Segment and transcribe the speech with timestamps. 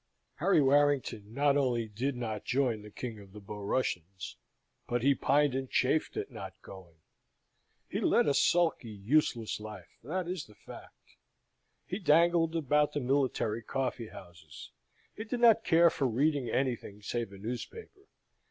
[0.37, 4.35] Harry Warrington not only did not join the King of the Borussians,
[4.87, 6.95] but he pined and chafed at not going.
[7.87, 11.17] He led a sulky useless life, that is the fact.
[11.85, 14.71] He dangled about the military coffee houses.
[15.15, 18.07] He did not care for reading anything save a newspaper.